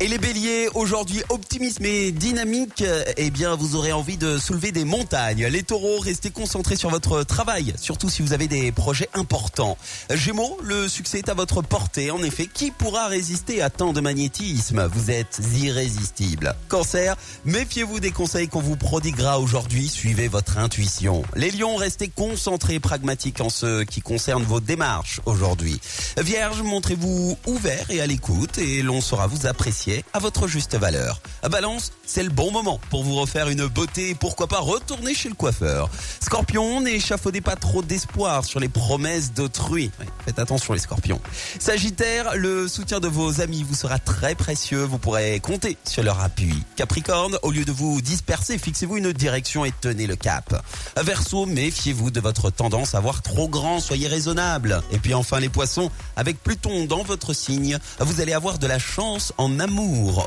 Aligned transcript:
Et 0.00 0.08
les 0.08 0.18
béliers, 0.18 0.68
aujourd'hui 0.74 1.22
optimisme 1.28 1.84
et 1.84 2.10
dynamique, 2.10 2.82
eh 3.16 3.30
bien 3.30 3.54
vous 3.54 3.76
aurez 3.76 3.92
envie 3.92 4.16
de 4.16 4.38
soulever 4.38 4.72
des 4.72 4.84
montagnes. 4.84 5.46
Les 5.46 5.62
taureaux, 5.62 6.00
restez 6.00 6.30
concentrés 6.30 6.74
sur 6.74 6.90
votre 6.90 7.22
travail, 7.22 7.72
surtout 7.80 8.10
si 8.10 8.20
vous 8.20 8.32
avez 8.32 8.48
des 8.48 8.72
projets 8.72 9.08
importants. 9.14 9.78
Gémeaux, 10.12 10.58
le 10.62 10.88
succès 10.88 11.18
est 11.18 11.28
à 11.28 11.34
votre 11.34 11.62
portée. 11.62 12.10
En 12.10 12.24
effet, 12.24 12.48
qui 12.52 12.72
pourra 12.72 13.06
résister 13.06 13.62
à 13.62 13.70
tant 13.70 13.92
de 13.92 14.00
magnétisme? 14.00 14.84
Vous 14.92 15.12
êtes 15.12 15.40
irrésistible. 15.54 16.56
Cancer, 16.68 17.16
méfiez-vous 17.44 18.00
des 18.00 18.10
conseils 18.10 18.48
qu'on 18.48 18.60
vous 18.60 18.76
prodiguera 18.76 19.38
aujourd'hui, 19.38 19.88
suivez 19.88 20.26
votre 20.26 20.58
intuition. 20.58 21.22
Les 21.36 21.52
lions, 21.52 21.76
restez 21.76 22.08
concentrés 22.08 22.74
et 22.74 22.80
pragmatiques 22.80 23.40
en 23.40 23.48
ce 23.48 23.84
qui 23.84 24.00
concerne 24.00 24.42
vos 24.42 24.60
démarches 24.60 25.20
aujourd'hui. 25.24 25.80
Vierge, 26.20 26.62
montrez-vous 26.62 27.38
ouvert 27.46 27.86
et 27.90 28.00
à 28.00 28.06
l'écoute 28.08 28.58
et 28.58 28.82
l'on 28.82 29.00
saura 29.00 29.28
vous 29.28 29.46
apprécier 29.46 29.83
à 30.12 30.18
votre 30.18 30.48
juste 30.48 30.76
valeur. 30.76 31.20
Balance, 31.50 31.92
c'est 32.06 32.22
le 32.22 32.30
bon 32.30 32.50
moment 32.50 32.80
pour 32.90 33.04
vous 33.04 33.14
refaire 33.14 33.48
une 33.48 33.66
beauté 33.66 34.10
et 34.10 34.14
pourquoi 34.14 34.46
pas 34.46 34.60
retourner 34.60 35.14
chez 35.14 35.28
le 35.28 35.34
coiffeur. 35.34 35.90
Scorpion, 36.20 36.80
n'échafaudez 36.80 37.40
pas 37.40 37.56
trop 37.56 37.82
d'espoir 37.82 38.44
sur 38.44 38.60
les 38.60 38.68
promesses 38.68 39.32
d'autrui. 39.32 39.90
Ouais, 40.00 40.06
faites 40.24 40.38
attention 40.38 40.72
les 40.72 40.80
scorpions. 40.80 41.20
Sagittaire, 41.58 42.36
le 42.36 42.66
soutien 42.66 43.00
de 43.00 43.08
vos 43.08 43.40
amis 43.40 43.62
vous 43.62 43.74
sera 43.74 43.98
très 43.98 44.34
précieux. 44.34 44.84
Vous 44.84 44.98
pourrez 44.98 45.40
compter 45.40 45.76
sur 45.84 46.02
leur 46.02 46.20
appui. 46.20 46.54
Capricorne, 46.76 47.38
au 47.42 47.50
lieu 47.50 47.64
de 47.64 47.72
vous 47.72 48.00
disperser, 48.00 48.58
fixez-vous 48.58 48.96
une 48.96 49.12
direction 49.12 49.64
et 49.64 49.72
tenez 49.80 50.06
le 50.06 50.16
cap. 50.16 50.64
Verseau, 50.96 51.46
méfiez-vous 51.46 52.10
de 52.10 52.20
votre 52.20 52.50
tendance 52.50 52.94
à 52.94 53.00
voir 53.00 53.22
trop 53.22 53.48
grand, 53.48 53.80
soyez 53.80 54.08
raisonnable. 54.08 54.82
Et 54.92 54.98
puis 54.98 55.14
enfin 55.14 55.40
les 55.40 55.48
poissons, 55.48 55.90
avec 56.16 56.42
Pluton 56.42 56.86
dans 56.86 57.02
votre 57.02 57.32
signe, 57.32 57.78
vous 58.00 58.20
allez 58.20 58.32
avoir 58.32 58.58
de 58.58 58.66
la 58.66 58.78
chance 58.78 59.32
en 59.38 59.58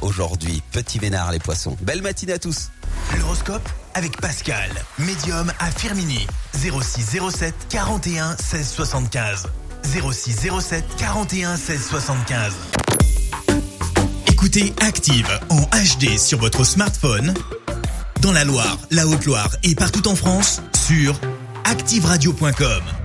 aujourd'hui. 0.02 0.62
Petit 0.72 1.00
vénard 1.00 1.32
les 1.32 1.40
poissons. 1.40 1.76
Belle 1.82 2.02
matinée 2.02 2.34
à 2.34 2.40
tous. 2.40 2.70
L'horoscope 3.20 3.68
avec 3.94 4.20
Pascal, 4.20 4.70
médium 5.00 5.52
à 5.60 5.72
Firmini. 5.72 6.28
06 6.54 7.20
07 7.32 7.54
41 7.70 8.36
16 8.38 8.70
75. 8.70 9.48
06 9.84 10.50
07 10.60 10.86
41 10.98 11.58
16 11.58 11.88
75. 11.90 12.54
Écoutez 14.28 14.74
Active 14.82 15.28
en 15.50 15.62
HD 15.62 16.18
sur 16.18 16.40
votre 16.40 16.64
smartphone, 16.64 17.34
dans 18.22 18.32
la 18.32 18.44
Loire, 18.44 18.78
la 18.92 19.08
Haute-Loire 19.08 19.56
et 19.64 19.76
partout 19.76 20.08
en 20.08 20.16
France, 20.16 20.62
sur 20.88 21.20
activeradio.com. 21.64 22.97